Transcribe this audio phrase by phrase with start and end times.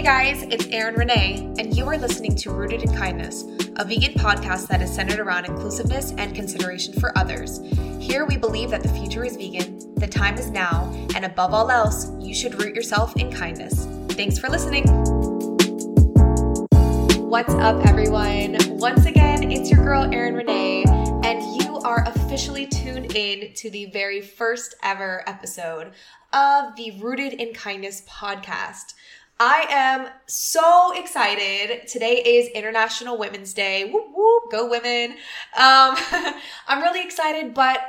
[0.00, 3.44] Hey guys, it's Erin Renee, and you are listening to Rooted in Kindness,
[3.76, 7.60] a vegan podcast that is centered around inclusiveness and consideration for others.
[7.98, 11.70] Here we believe that the future is vegan, the time is now, and above all
[11.70, 13.84] else, you should root yourself in kindness.
[14.16, 14.84] Thanks for listening.
[17.28, 18.56] What's up, everyone?
[18.78, 20.84] Once again, it's your girl, Erin Renee,
[21.24, 25.92] and you are officially tuned in to the very first ever episode
[26.32, 28.94] of the Rooted in Kindness podcast.
[29.42, 31.88] I am so excited.
[31.88, 33.90] Today is International Women's Day.
[33.90, 35.12] Whoop, whoop, go women.
[35.56, 35.96] Um,
[36.68, 37.80] I'm really excited, but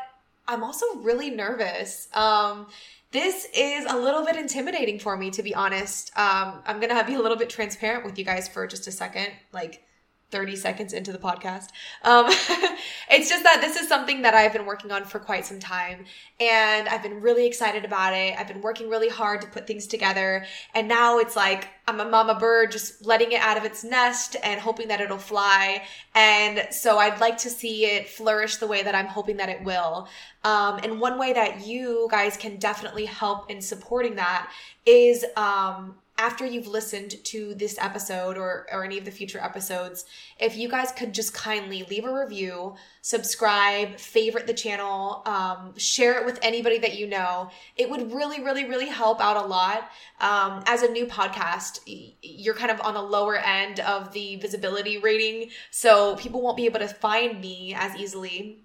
[0.47, 2.07] I'm also really nervous.
[2.13, 2.67] Um,
[3.11, 6.17] this is a little bit intimidating for me, to be honest.
[6.17, 9.27] Um, I'm gonna be a little bit transparent with you guys for just a second,
[9.51, 9.83] like
[10.29, 11.67] 30 seconds into the podcast.
[12.03, 12.31] Um,
[13.09, 16.05] it's just that this is something that I've been working on for quite some time,
[16.39, 18.35] and I've been really excited about it.
[18.37, 22.05] I've been working really hard to put things together, and now it's like I'm a
[22.05, 25.83] mama bird just letting it out of its nest and hoping that it'll fly.
[26.15, 29.63] And so I'd like to see it flourish the way that I'm hoping that it
[29.63, 30.07] will.
[30.43, 34.51] Um, and one way that you guys can definitely help in supporting that
[34.85, 40.05] is um, after you've listened to this episode or, or any of the future episodes,
[40.39, 46.19] if you guys could just kindly leave a review, subscribe, favorite the channel, um, share
[46.19, 49.89] it with anybody that you know, it would really, really, really help out a lot.
[50.19, 51.79] Um, as a new podcast,
[52.21, 56.65] you're kind of on the lower end of the visibility rating, so people won't be
[56.67, 58.61] able to find me as easily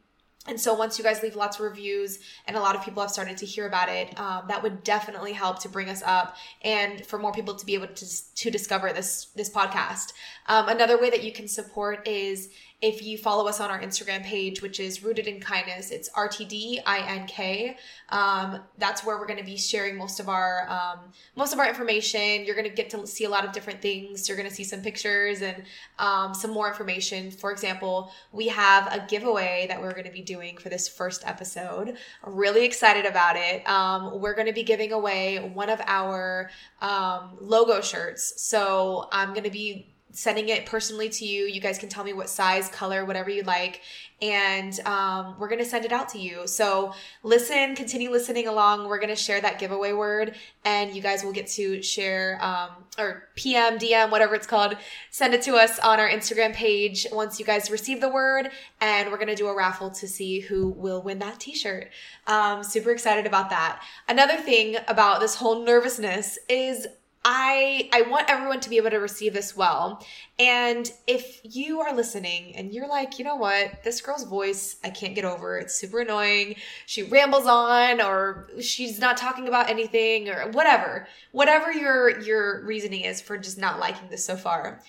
[0.49, 3.11] and so once you guys leave lots of reviews and a lot of people have
[3.11, 7.05] started to hear about it, um, that would definitely help to bring us up and
[7.07, 10.13] for more people to be able to, to discover this this podcast.
[10.47, 12.49] Um, another way that you can support is
[12.83, 17.75] if you follow us on our Instagram page, which is Rooted in Kindness, it's RTDINK.
[18.11, 20.99] Um, that's where we're going to be sharing most of our um,
[21.37, 22.45] most of our information.
[22.45, 24.29] You're going to get to see a lot of different things.
[24.29, 25.62] You're going to see some pictures and
[25.99, 27.31] um, some more information.
[27.31, 31.27] For example, we have a giveaway that we're going to be doing for this first
[31.27, 31.97] episode.
[32.25, 33.67] Really excited about it.
[33.67, 36.50] Um, we're going to be giving away one of our
[36.83, 38.34] um, logo shirts.
[38.43, 41.44] So I'm going to be sending it personally to you.
[41.44, 43.82] You guys can tell me what size, color, whatever you like,
[44.22, 46.47] and um, we're gonna send it out to you.
[46.47, 48.88] So listen, continue listening along.
[48.88, 50.34] We're gonna share that giveaway word,
[50.65, 54.78] and you guys will get to share um, or PM, DM, whatever it's called.
[55.10, 58.49] Send it to us on our Instagram page once you guys receive the word,
[58.81, 61.91] and we're gonna do a raffle to see who will win that T-shirt.
[62.26, 63.82] Um, super excited about that.
[64.09, 66.87] Another thing about this whole nervousness is
[67.28, 70.06] I I want everyone to be able to receive this well.
[70.38, 74.91] And if you are listening and you're like, you know what, this girl's voice, I
[74.91, 75.59] can't get over.
[75.59, 76.54] It's super annoying.
[76.87, 81.09] She rambles on or she's not talking about anything or whatever.
[81.32, 84.81] Whatever your your reasoning is for just not liking this so far.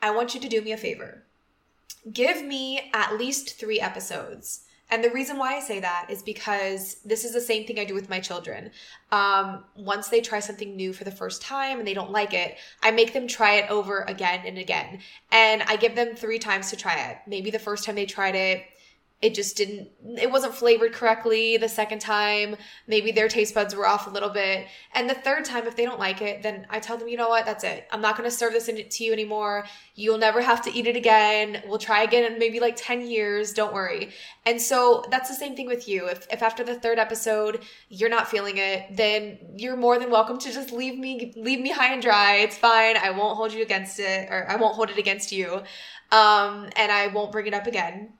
[0.00, 1.24] I want you to do me a favor.
[2.12, 6.96] Give me at least 3 episodes and the reason why I say that is because
[7.04, 8.70] this is the same thing I do with my children.
[9.12, 12.56] Um, once they try something new for the first time and they don't like it,
[12.82, 15.00] I make them try it over again and again.
[15.30, 17.18] And I give them three times to try it.
[17.26, 18.64] Maybe the first time they tried it,
[19.22, 22.56] it just didn't it wasn't flavored correctly the second time.
[22.86, 24.66] Maybe their taste buds were off a little bit.
[24.94, 27.28] And the third time if they don't like it then i tell them you know
[27.28, 27.44] what?
[27.44, 27.86] That's it.
[27.92, 29.66] I'm not going to serve this to you anymore.
[29.94, 31.62] You'll never have to eat it again.
[31.66, 33.52] We'll try again in maybe like 10 years.
[33.52, 34.10] Don't worry.
[34.46, 36.08] And so that's the same thing with you.
[36.08, 40.38] If, if after the third episode you're not feeling it then you're more than welcome
[40.38, 42.36] to just leave me leave me high and dry.
[42.36, 42.96] It's fine.
[42.96, 45.62] I won't hold you against it or i won't hold it against you.
[46.10, 48.14] Um, and i won't bring it up again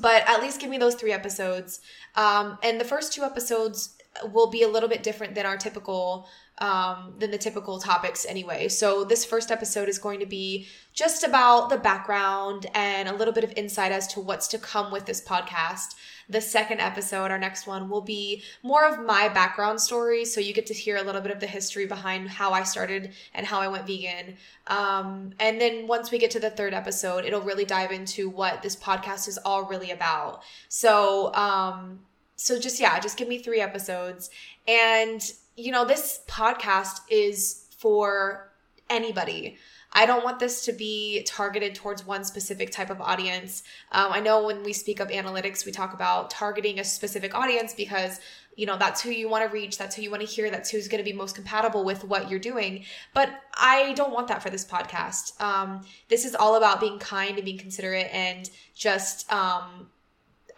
[0.00, 1.80] but at least give me those three episodes.
[2.14, 3.96] Um, and the first two episodes
[4.32, 8.68] will be a little bit different than our typical um, than the typical topics anyway.
[8.68, 13.34] So this first episode is going to be just about the background and a little
[13.34, 15.94] bit of insight as to what's to come with this podcast.
[16.28, 20.24] The second episode, our next one, will be more of my background story.
[20.24, 23.12] So you get to hear a little bit of the history behind how I started
[23.34, 24.36] and how I went vegan.
[24.66, 28.62] Um, and then once we get to the third episode, it'll really dive into what
[28.62, 30.42] this podcast is all really about.
[30.68, 32.00] So, um,
[32.36, 34.30] so just, yeah, just give me three episodes.
[34.66, 35.22] And,
[35.56, 38.52] you know, this podcast is for
[38.90, 39.56] anybody.
[39.92, 43.62] I don't want this to be targeted towards one specific type of audience.
[43.92, 47.72] Um, I know when we speak of analytics, we talk about targeting a specific audience
[47.72, 48.20] because
[48.56, 50.70] you know that's who you want to reach that's who you want to hear that's
[50.70, 54.42] who's going to be most compatible with what you're doing but i don't want that
[54.42, 59.30] for this podcast um, this is all about being kind and being considerate and just
[59.30, 59.88] um,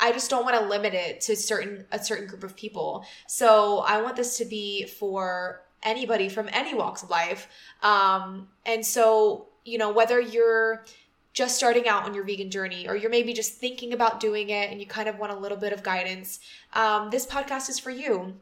[0.01, 3.05] I just don't want to limit it to certain a certain group of people.
[3.27, 7.49] So I want this to be for anybody from any walks of life.
[7.83, 10.85] Um, and so, you know, whether you're
[11.33, 14.71] just starting out on your vegan journey or you're maybe just thinking about doing it
[14.71, 16.41] and you kind of want a little bit of guidance,
[16.73, 18.35] um, this podcast is for you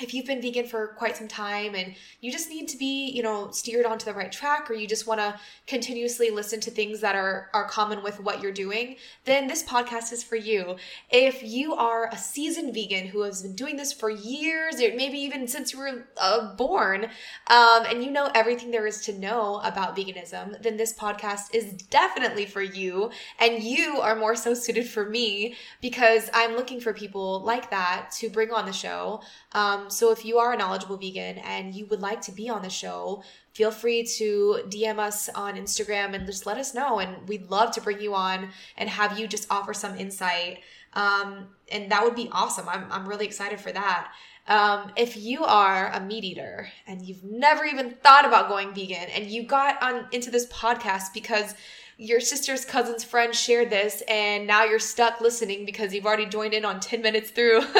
[0.00, 3.22] if you've been vegan for quite some time and you just need to be you
[3.22, 7.00] know steered onto the right track or you just want to continuously listen to things
[7.00, 10.76] that are are common with what you're doing then this podcast is for you.
[11.10, 15.18] If you are a seasoned vegan who has been doing this for years or maybe
[15.18, 17.04] even since you were uh, born
[17.48, 21.72] um, and you know everything there is to know about veganism then this podcast is
[21.90, 26.92] definitely for you and you are more so suited for me because i'm looking for
[26.92, 29.20] people like that to bring on the show
[29.52, 32.62] um, so if you are a knowledgeable vegan and you would like to be on
[32.62, 33.22] the show,
[33.52, 36.98] feel free to DM us on Instagram and just let us know.
[36.98, 40.58] And we'd love to bring you on and have you just offer some insight.
[40.94, 42.68] Um, and that would be awesome.
[42.68, 44.12] I'm, I'm really excited for that.
[44.48, 49.08] Um, if you are a meat eater and you've never even thought about going vegan
[49.14, 51.54] and you got on into this podcast because
[52.00, 56.54] your sister's cousin's friend shared this and now you're stuck listening because you've already joined
[56.54, 57.62] in on 10 minutes through.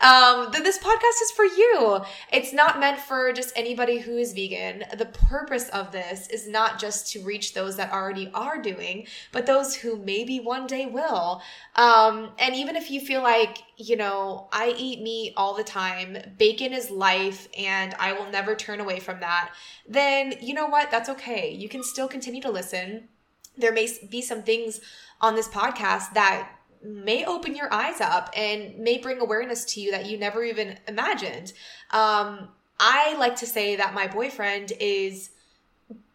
[0.00, 2.00] Um, then this podcast is for you.
[2.30, 4.84] It's not meant for just anybody who is vegan.
[4.98, 9.46] The purpose of this is not just to reach those that already are doing but
[9.46, 11.40] those who maybe one day will.
[11.76, 16.16] Um, and even if you feel like you know i eat meat all the time
[16.38, 19.52] bacon is life and i will never turn away from that
[19.86, 20.90] then you know what?
[20.90, 21.50] That's okay.
[21.50, 23.08] You can still continue to listen
[23.56, 24.80] there may be some things
[25.20, 26.50] on this podcast that
[26.82, 30.78] may open your eyes up and may bring awareness to you that you never even
[30.86, 31.52] imagined.
[31.90, 32.48] Um,
[32.78, 35.30] I like to say that my boyfriend is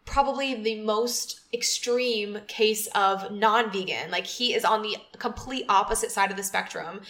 [0.05, 4.11] probably the most extreme case of non vegan.
[4.11, 7.01] Like, he is on the complete opposite side of the spectrum.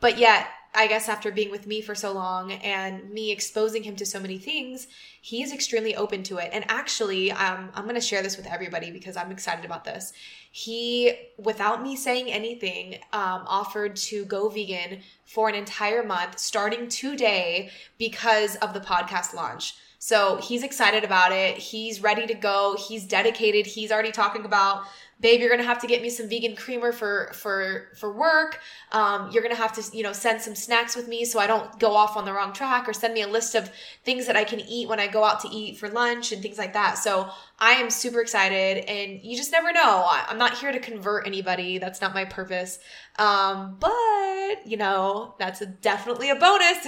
[0.00, 0.46] But yet,
[0.78, 4.20] I guess after being with me for so long and me exposing him to so
[4.20, 4.86] many things,
[5.20, 6.50] he is extremely open to it.
[6.52, 10.12] And actually, um, I'm going to share this with everybody because I'm excited about this.
[10.52, 16.88] He, without me saying anything, um, offered to go vegan for an entire month starting
[16.88, 19.74] today because of the podcast launch.
[19.98, 21.58] So he's excited about it.
[21.58, 22.76] He's ready to go.
[22.78, 23.66] He's dedicated.
[23.66, 24.84] He's already talking about
[25.20, 28.60] babe you're gonna have to get me some vegan creamer for for for work.
[28.92, 31.78] Um, you're gonna have to you know send some snacks with me so i don't
[31.78, 33.70] go off on the wrong track or send me a list of
[34.04, 36.58] things that i can eat when i go out to eat for lunch and things
[36.58, 36.98] like that.
[36.98, 37.28] So
[37.58, 40.06] i am super excited and you just never know.
[40.08, 41.78] I'm not here to convert anybody.
[41.78, 42.78] That's not my purpose.
[43.18, 46.78] Um, but you know that's a, definitely a bonus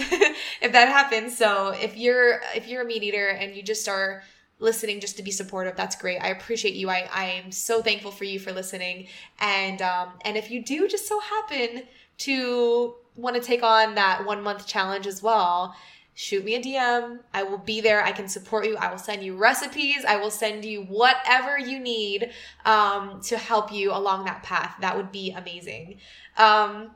[0.62, 1.37] if that happens.
[1.37, 4.23] So if you're if you're a meat eater and you just are
[4.61, 5.77] listening just to be supportive.
[5.77, 6.19] That's great.
[6.19, 6.89] I appreciate you.
[6.89, 9.09] I i am so thankful for you for listening.
[9.41, 11.85] And um and if you do just so happen
[12.19, 15.75] to want to take on that one month challenge as well
[16.15, 18.05] shoot me a dm i will be there.
[18.05, 18.77] I can support you.
[18.77, 20.05] I will send you recipes.
[20.07, 22.31] I will send you whatever you need
[22.65, 24.77] um, to help you along that path.
[24.81, 25.99] That would be amazing.
[26.37, 26.91] Um,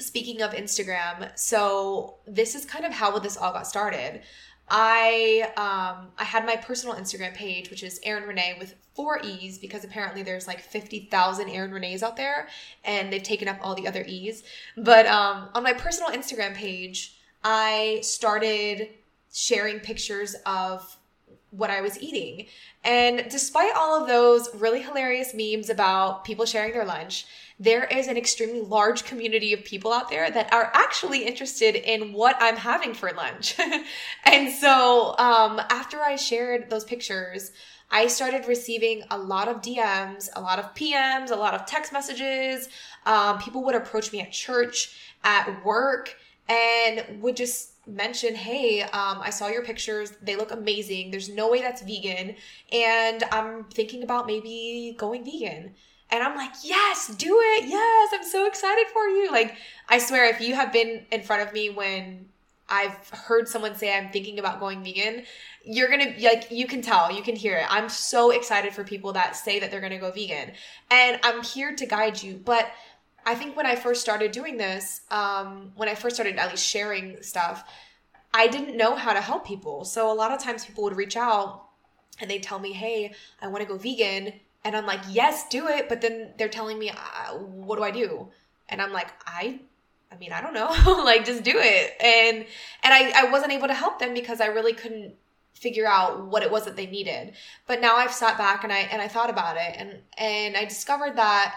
[0.00, 4.22] speaking of instagram so this is kind of how this all got started
[4.70, 9.58] I um I had my personal Instagram page, which is Erin Renee with four E's
[9.58, 12.48] because apparently there's like fifty thousand Erin Renees out there,
[12.84, 14.42] and they've taken up all the other E's.
[14.76, 18.88] But um, on my personal Instagram page, I started
[19.32, 20.96] sharing pictures of
[21.50, 22.46] what I was eating,
[22.84, 27.26] and despite all of those really hilarious memes about people sharing their lunch
[27.60, 32.12] there is an extremely large community of people out there that are actually interested in
[32.12, 33.56] what I'm having for lunch.
[34.24, 37.50] and so um, after I shared those pictures,
[37.90, 41.92] I started receiving a lot of DMs, a lot of PMs, a lot of text
[41.92, 42.68] messages.
[43.06, 46.14] Um, people would approach me at church, at work,
[46.48, 50.12] and would just mention, hey, um, I saw your pictures.
[50.22, 51.10] They look amazing.
[51.10, 52.36] There's no way that's vegan.
[52.70, 55.74] And I'm thinking about maybe going vegan.
[56.10, 57.66] And I'm like, yes, do it.
[57.66, 59.30] Yes, I'm so excited for you.
[59.30, 59.56] Like,
[59.88, 62.28] I swear, if you have been in front of me when
[62.68, 65.24] I've heard someone say I'm thinking about going vegan,
[65.64, 67.66] you're gonna like you can tell, you can hear it.
[67.68, 70.52] I'm so excited for people that say that they're gonna go vegan,
[70.90, 72.40] and I'm here to guide you.
[72.42, 72.70] But
[73.24, 76.64] I think when I first started doing this, um, when I first started at least
[76.64, 77.64] sharing stuff,
[78.32, 79.84] I didn't know how to help people.
[79.84, 81.64] So a lot of times people would reach out
[82.20, 85.68] and they'd tell me, "Hey, I want to go vegan." And I'm like, yes, do
[85.68, 85.88] it.
[85.88, 88.28] But then they're telling me, uh, what do I do?
[88.68, 89.60] And I'm like, I,
[90.12, 91.02] I mean, I don't know.
[91.04, 91.96] like, just do it.
[92.00, 92.44] And
[92.82, 95.14] and I, I wasn't able to help them because I really couldn't
[95.54, 97.34] figure out what it was that they needed.
[97.66, 100.64] But now I've sat back and I and I thought about it and and I
[100.64, 101.56] discovered that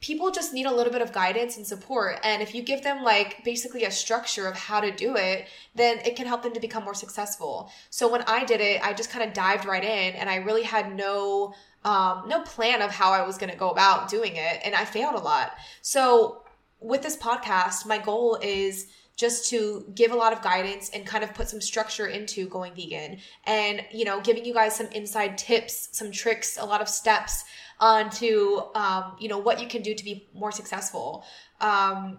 [0.00, 2.18] people just need a little bit of guidance and support.
[2.22, 5.98] And if you give them like basically a structure of how to do it, then
[6.00, 7.70] it can help them to become more successful.
[7.90, 10.62] So when I did it, I just kind of dived right in and I really
[10.62, 11.54] had no
[11.86, 14.60] um, no plan of how I was going to go about doing it.
[14.64, 15.52] And I failed a lot.
[15.82, 16.42] So
[16.80, 21.22] with this podcast, my goal is just to give a lot of guidance and kind
[21.22, 25.38] of put some structure into going vegan and you know giving you guys some inside
[25.38, 27.44] tips some tricks a lot of steps
[27.80, 31.24] onto um, you know what you can do to be more successful
[31.62, 32.18] um,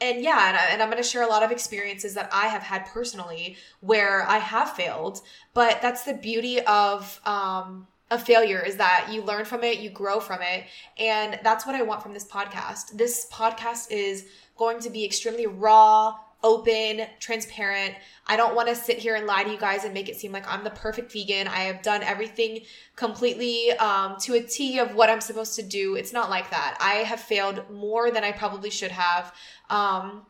[0.00, 2.46] and yeah and, I, and i'm going to share a lot of experiences that i
[2.46, 5.20] have had personally where i have failed
[5.52, 9.90] but that's the beauty of um, a failure is that you learn from it, you
[9.90, 10.64] grow from it.
[10.98, 12.96] And that's what I want from this podcast.
[12.96, 14.26] This podcast is
[14.56, 17.94] going to be extremely raw, open, transparent.
[18.26, 20.32] I don't want to sit here and lie to you guys and make it seem
[20.32, 21.46] like I'm the perfect vegan.
[21.48, 22.60] I have done everything
[22.96, 25.94] completely um, to a T of what I'm supposed to do.
[25.94, 26.78] It's not like that.
[26.80, 29.34] I have failed more than I probably should have.
[29.68, 30.26] Um,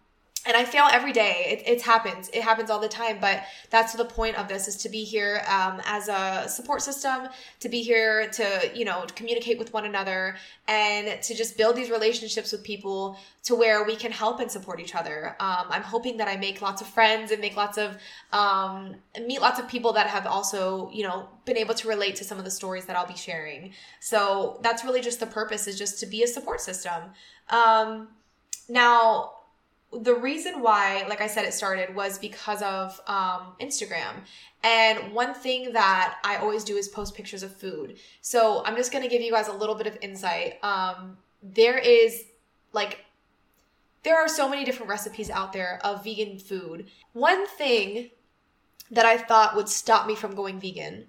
[0.46, 1.44] and I fail every day.
[1.46, 2.30] It, it happens.
[2.30, 3.18] It happens all the time.
[3.20, 7.28] But that's the point of this is to be here um, as a support system,
[7.60, 11.90] to be here to you know communicate with one another, and to just build these
[11.90, 15.36] relationships with people to where we can help and support each other.
[15.40, 17.98] Um, I'm hoping that I make lots of friends and make lots of
[18.32, 22.24] um, meet lots of people that have also you know been able to relate to
[22.24, 23.72] some of the stories that I'll be sharing.
[24.00, 27.12] So that's really just the purpose is just to be a support system.
[27.50, 28.08] Um,
[28.68, 29.32] now
[29.92, 34.22] the reason why, like I said, it started was because of um, Instagram.
[34.62, 37.98] And one thing that I always do is post pictures of food.
[38.20, 40.62] So I'm just going to give you guys a little bit of insight.
[40.62, 42.24] Um, there is
[42.72, 43.04] like,
[44.02, 46.86] there are so many different recipes out there of vegan food.
[47.12, 48.10] One thing
[48.90, 51.06] that I thought would stop me from going vegan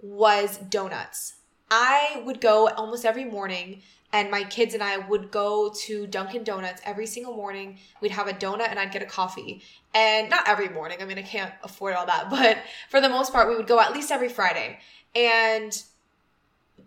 [0.00, 1.34] was donuts.
[1.70, 3.82] I would go almost every morning
[4.14, 7.78] and my kids and I would go to Dunkin' Donuts every single morning.
[8.00, 9.60] We'd have a donut and I'd get a coffee.
[9.92, 12.58] And not every morning, I mean, I can't afford all that, but
[12.90, 14.78] for the most part, we would go at least every Friday.
[15.16, 15.82] And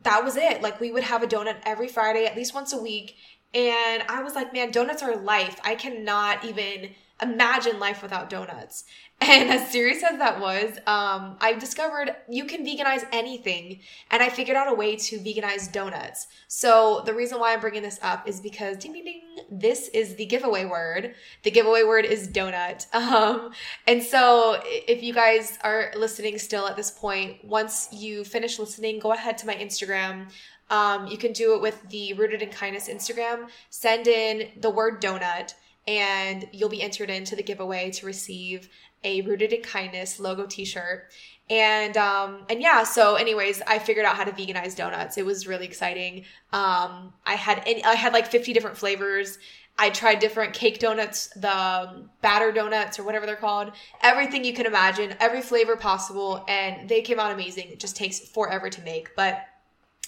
[0.03, 0.61] that was it.
[0.61, 3.17] Like, we would have a donut every Friday, at least once a week.
[3.53, 5.59] And I was like, man, donuts are life.
[5.65, 6.91] I cannot even
[7.21, 8.83] imagine life without donuts.
[9.19, 13.79] And as serious as that was, um, I discovered you can veganize anything,
[14.11, 16.27] and I figured out a way to veganize donuts.
[16.47, 20.17] So the reason why I'm bringing this up is because ding ding ding, this is
[20.17, 21.15] the giveaway word.
[21.41, 22.85] The giveaway word is donut.
[22.93, 23.53] Um,
[23.87, 28.99] and so if you guys are listening still at this point, once you finish listening,
[28.99, 30.29] go ahead to my Instagram.
[30.69, 33.47] Um, you can do it with the Rooted in Kindness Instagram.
[33.71, 35.55] Send in the word donut
[35.87, 38.69] and you'll be entered into the giveaway to receive
[39.03, 41.11] a rooted in kindness logo t-shirt.
[41.49, 45.17] And um and yeah so anyways i figured out how to veganize donuts.
[45.17, 46.25] It was really exciting.
[46.51, 49.39] Um i had any, i had like 50 different flavors.
[49.79, 53.71] I tried different cake donuts the batter donuts or whatever they're called.
[54.01, 57.69] Everything you can imagine every flavor possible and they came out amazing.
[57.69, 59.45] It just takes forever to make but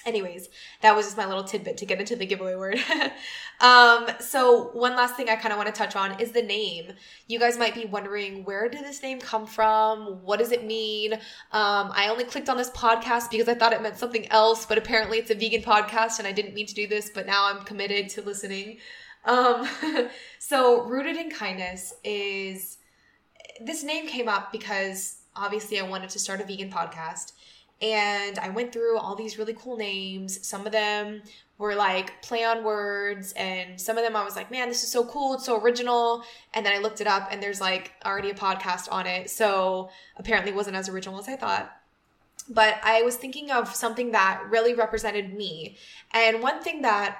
[0.05, 0.49] anyways
[0.81, 2.79] that was just my little tidbit to get into the giveaway word.
[3.61, 6.93] Um so one last thing i kind of want to touch on is the name.
[7.27, 10.23] You guys might be wondering where did this name come from?
[10.23, 11.13] What does it mean?
[11.51, 14.77] Um i only clicked on this podcast because i thought it meant something else but
[14.77, 17.65] apparently it's a vegan podcast and i didn't mean to do this but now i'm
[17.65, 18.77] committed to listening.
[19.25, 19.67] Um
[20.39, 22.77] so rooted in kindness is
[23.59, 27.33] this name came up because obviously i wanted to start a vegan podcast
[27.81, 30.45] and I went through all these really cool names.
[30.45, 31.21] Some of them
[31.57, 34.91] were like play on words, and some of them I was like, man, this is
[34.91, 36.23] so cool, it's so original.
[36.53, 39.29] And then I looked it up, and there's like already a podcast on it.
[39.29, 41.71] So apparently, wasn't as original as I thought.
[42.49, 45.77] But I was thinking of something that really represented me.
[46.11, 47.19] And one thing that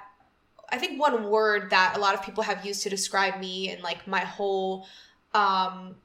[0.72, 3.82] I think one word that a lot of people have used to describe me and
[3.82, 4.88] like my whole
[5.34, 5.96] um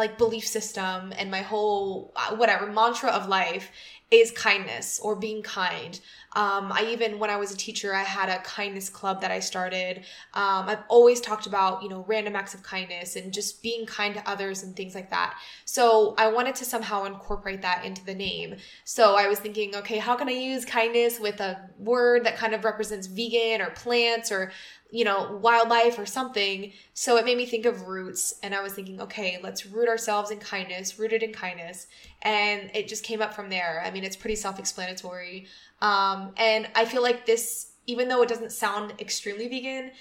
[0.00, 3.70] like belief system and my whole uh, whatever mantra of life
[4.10, 6.00] is kindness or being kind.
[6.34, 9.40] Um, I even, when I was a teacher, I had a kindness club that I
[9.40, 9.98] started.
[10.34, 14.14] Um, I've always talked about, you know, random acts of kindness and just being kind
[14.14, 15.38] to others and things like that.
[15.64, 18.56] So I wanted to somehow incorporate that into the name.
[18.84, 22.54] So I was thinking, okay, how can I use kindness with a word that kind
[22.54, 24.52] of represents vegan or plants or
[24.90, 26.72] you know, wildlife or something.
[26.94, 28.34] So it made me think of roots.
[28.42, 31.86] And I was thinking, okay, let's root ourselves in kindness, rooted in kindness.
[32.22, 33.82] And it just came up from there.
[33.84, 35.46] I mean, it's pretty self explanatory.
[35.80, 39.92] Um, and I feel like this, even though it doesn't sound extremely vegan,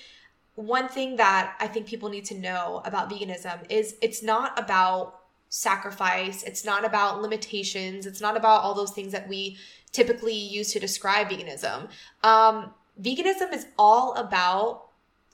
[0.55, 5.19] one thing that I think people need to know about veganism is it's not about
[5.49, 9.57] sacrifice, it's not about limitations, it's not about all those things that we
[9.91, 11.89] typically use to describe veganism.
[12.23, 14.89] Um, veganism is all about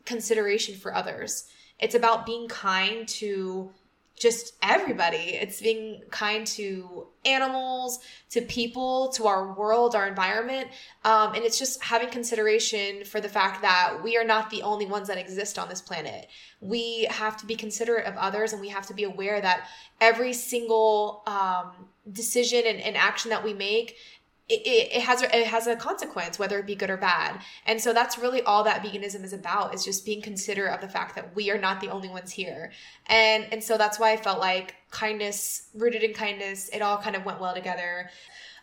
[0.05, 1.47] consideration for others.
[1.79, 3.71] It's about being kind to
[4.17, 5.35] just everybody.
[5.35, 10.69] It's being kind to animals, to people, to our world, our environment.
[11.03, 14.85] Um, and it's just having consideration for the fact that we are not the only
[14.85, 16.27] ones that exist on this planet.
[16.61, 19.67] We have to be considerate of others and we have to be aware that
[19.99, 21.71] every single um,
[22.11, 23.97] decision and, and action that we make
[24.47, 27.41] it, it, has it has a consequence whether it be good or bad.
[27.65, 30.87] And so that's really all that veganism is about is just being considerate of the
[30.87, 32.71] fact that we are not the only ones here.
[33.07, 37.15] And and so that's why i felt like kindness rooted in kindness it all kind
[37.15, 38.09] of went well together.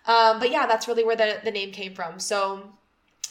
[0.06, 2.20] Um, but yeah that's really where the, the name came from.
[2.20, 2.62] So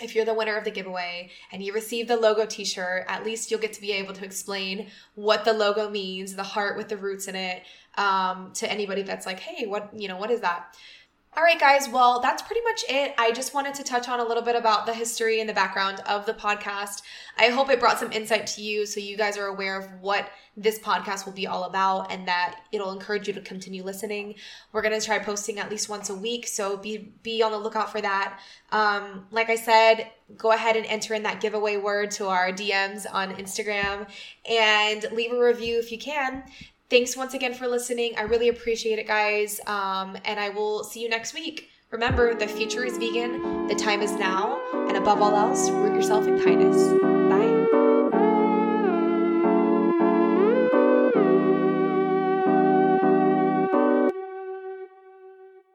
[0.01, 3.51] if you're the winner of the giveaway and you receive the logo t-shirt at least
[3.51, 6.97] you'll get to be able to explain what the logo means the heart with the
[6.97, 7.61] roots in it
[7.97, 10.75] um, to anybody that's like hey what you know what is that
[11.37, 11.87] all right, guys.
[11.87, 13.15] Well, that's pretty much it.
[13.17, 16.01] I just wanted to touch on a little bit about the history and the background
[16.05, 17.03] of the podcast.
[17.37, 20.29] I hope it brought some insight to you so you guys are aware of what
[20.57, 24.35] this podcast will be all about and that it'll encourage you to continue listening.
[24.73, 27.57] We're going to try posting at least once a week, so be be on the
[27.57, 28.37] lookout for that.
[28.73, 33.05] Um, like I said, go ahead and enter in that giveaway word to our DMs
[33.09, 34.05] on Instagram
[34.49, 36.43] and leave a review if you can.
[36.91, 38.15] Thanks once again for listening.
[38.17, 39.61] I really appreciate it, guys.
[39.65, 41.69] Um, and I will see you next week.
[41.89, 46.27] Remember, the future is vegan, the time is now, and above all else, root yourself
[46.27, 47.10] in kindness.